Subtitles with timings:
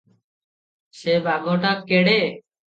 [1.01, 2.19] ସେ ବାଘଟା କେଡେ!